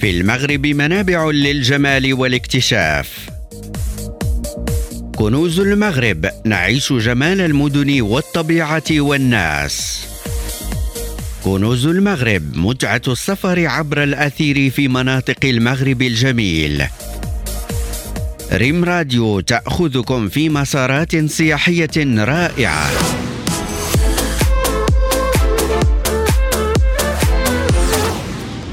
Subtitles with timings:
[0.00, 3.30] في المغرب منابع للجمال والاكتشاف.
[5.16, 10.06] كنوز المغرب نعيش جمال المدن والطبيعة والناس.
[11.44, 16.86] كنوز المغرب متعة السفر عبر الأثير في مناطق المغرب الجميل.
[18.52, 22.90] ريم راديو تأخذكم في مسارات سياحية رائعة.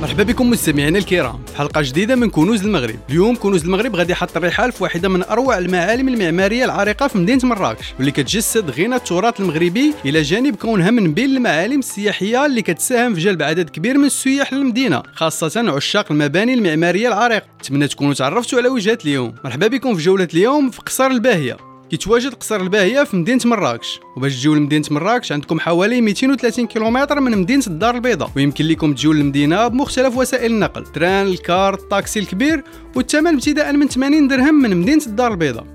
[0.00, 1.44] مرحبا بكم مستمعينا الكرام.
[1.46, 2.96] في حلقة جديدة من كنوز المغرب.
[3.10, 7.40] اليوم كنوز المغرب غادي يحط الرحال في واحدة من أروع المعالم المعمارية العريقة في مدينة
[7.44, 13.14] مراكش واللي كتجسد غنى التراث المغربي إلى جانب كونها من بين المعالم السياحية اللي كتساهم
[13.14, 17.46] في جلب عدد كبير من السياح للمدينة خاصة عشاق المباني المعمارية العريقة.
[17.60, 19.34] نتمنى تكونوا تعرفتوا على وجهات اليوم.
[19.44, 21.69] مرحبا بكم في جولة اليوم في قصر الباهية.
[21.90, 24.00] كيتواجد قصر الباهية في مدينة مراكش.
[24.16, 28.30] وباش تجيو لمدينة مراكش عندكم حوالي 230 كيلومتر من مدينة الدار البيضاء.
[28.36, 30.84] ويمكن لكم تجيو للمدينة بمختلف وسائل النقل.
[30.84, 32.64] تران الكار الطاكسي الكبير
[32.96, 35.66] والثمن ابتداء من 80 درهم من مدينة الدار البيضاء.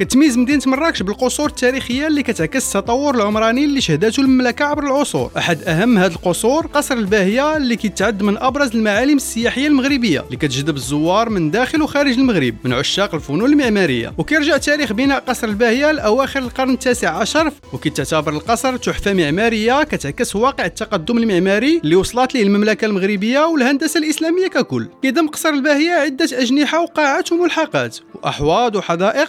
[0.00, 5.30] كتميز مدينة مراكش بالقصور التاريخية اللي كتعكس التطور العمراني اللي شهدته المملكة عبر العصور.
[5.36, 10.76] أحد أهم هذه القصور قصر الباهية اللي كيتعد من أبرز المعالم السياحية المغربية اللي كتجذب
[10.76, 14.12] الزوار من داخل وخارج المغرب من عشاق الفنون المعمارية.
[14.18, 20.64] وكيرجع تاريخ بناء قصر الباهية لأواخر القرن التاسع عشر وكتعتبر القصر تحفة معمارية كتعكس واقع
[20.64, 24.88] التقدم المعماري اللي وصلت ليه المملكة المغربية والهندسة الإسلامية ككل.
[25.02, 29.28] كيضم قصر الباهية عدة أجنحة وقاعات وملحقات وأحواض وحدائق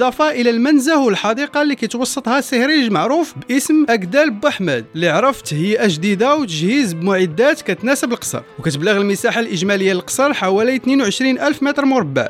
[0.00, 6.36] بالإضافة إلى المنزه والحديقة اللي كيتوسطها سهريج معروف باسم أكدال بوحمد اللي عرف تهيئة جديدة
[6.36, 8.42] وتجهيز بمعدات كتناسب القصر.
[8.58, 12.28] وكتبلغ المساحة الإجمالية للقصر حوالي 22 ألف متر مربع.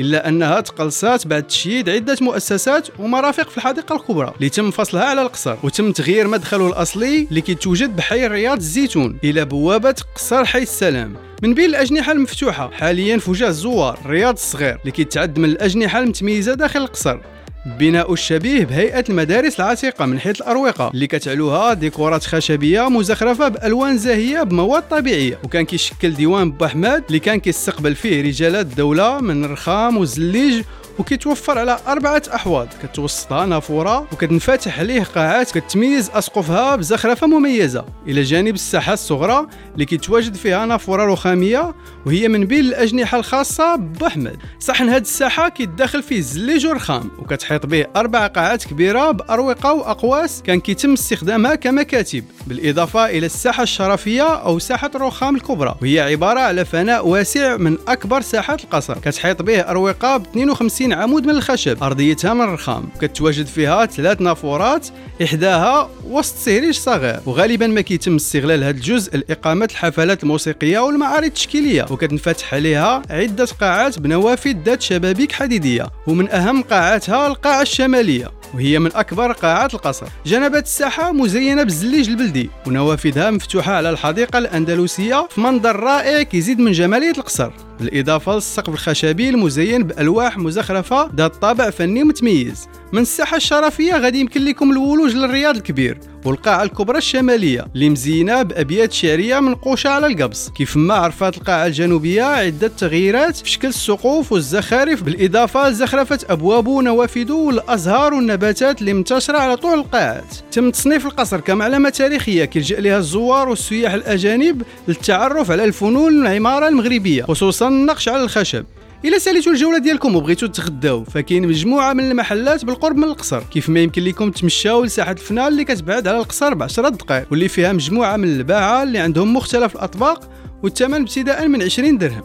[0.00, 5.22] إلا أنها تقلصات بعد تشييد عدة مؤسسات ومرافق في الحديقة الكبرى اللي تم فصلها على
[5.22, 5.56] القصر.
[5.62, 11.16] وتم تغيير مدخله الأصلي اللي كيتوجد بحي رياض الزيتون إلى بوابة قصر حي السلام.
[11.42, 16.54] من بين الأجنحة المفتوحة حاليا في وجه الزوار رياض الصغير اللي كيتعد من الأجنحة المتميزة
[16.54, 17.18] داخل القصر.
[17.66, 24.42] بناء الشبيه بهيئة المدارس العتيقة من حيث الأروقة اللي كتعلوها ديكورات خشبية مزخرفة بألوان زاهية
[24.42, 25.38] بمواد طبيعية.
[25.44, 30.62] وكان كيشكل ديوان بوحماد اللي كان كيستقبل فيه رجالات الدولة من الرخام والزليج
[31.00, 32.68] وكيتوفر على أربعة أحواض.
[32.82, 37.84] كتوسطها نافورة وكتنفتح عليه قاعات كتميز أسقفها بزخرفة مميزة.
[38.06, 41.74] إلى جانب الساحة الصغرى اللي كيتواجد فيها نافورة رخامية
[42.06, 47.86] وهي من بين الأجنحة الخاصة بأحمد صحن هاد الساحة كيتداخل فيه الزليج والرخام وكتحيط به
[47.96, 50.42] أربع قاعات كبيرة بأروقة وأقواس.
[50.42, 55.74] كان كيتم استخدامها كمكاتب بالإضافة إلى الساحة الشرفية أو ساحة الرخام الكبرى.
[55.82, 58.98] وهي عبارة على فناء واسع من أكبر ساحات القصر.
[58.98, 61.82] كتحيط به أروقة ب 52 30 عمود من الخشب.
[61.82, 62.88] أرضيتها من الرخام.
[63.00, 64.88] كتواجد فيها ثلاث نافورات
[65.22, 67.20] إحداها وسط سهريج صغير.
[67.26, 71.86] وغالبا ما كيتم استغلال هذا الجزء لإقامة الحفلات الموسيقية والمعارض التشكيلية.
[71.90, 75.86] وكتنفتح عليها عدة قاعات بنوافذ ذات شبابيك حديدية.
[76.06, 78.28] ومن أهم قاعاتها القاعة الشمالية.
[78.54, 80.06] وهي من أكبر قاعات القصر.
[80.26, 82.50] جنبات الساحة مزينة بالزليج البلدي.
[82.66, 87.50] ونوافذها مفتوحة على الحديقة الأندلسية في منظر رائع كيزيد من جمالية القصر.
[87.80, 92.68] بالإضافة للسقف الخشبي المزين بألواح مزخرفة ذات طابع فني متميز.
[92.92, 98.92] من الساحة الشرفية غادي يمكن لكم الولوج للرياض الكبير والقاعة الكبرى الشمالية اللي مزينة بأبيات
[98.92, 105.02] شعرية منقوشة على القبص كيف ما عرفات القاعة الجنوبية عدة تغييرات في شكل السقوف والزخارف
[105.02, 110.34] بالإضافة لزخرفة أبوابه ونوافذه والأزهار والنباتات اللي منتشرة على طول القاعات.
[110.52, 117.22] تم تصنيف القصر كمعلمة تاريخية كيلجأ لها الزوار والسياح الأجانب للتعرف على الفنون العمارة المغربية
[117.22, 118.64] خصوصا النقش على الخشب.
[119.04, 123.42] إلا ساليتوا الجولة ديالكم وبغيتوا تغداو فكاين مجموعة من المحلات بالقرب من القصر.
[123.42, 127.48] كيف ما يمكن لكم تمشاو لساحة الفنان اللي كتبعد على القصر ب 10 دقائق واللي
[127.48, 130.30] فيها مجموعة من الباعة اللي عندهم مختلف الأطباق
[130.62, 132.22] والثمن ابتداء من 20 درهم.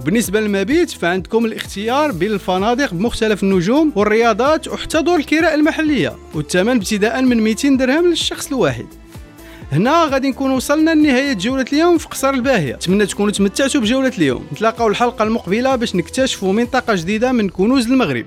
[0.00, 7.22] وبالنسبة للمبيت فعندكم الاختيار بين الفنادق بمختلف النجوم والرياضات وحتى دور الكراء المحلية والثمن ابتداء
[7.22, 8.86] من 200 درهم للشخص الواحد.
[9.72, 12.74] هنا غادي نكون وصلنا لنهاية جولة اليوم في قصر الباهية.
[12.74, 14.46] نتمنى تكونوا تمتعتوا بجولة اليوم.
[14.52, 18.26] نتلاقاو الحلقة المقبلة باش نكتشفوا منطقة جديدة من كنوز المغرب.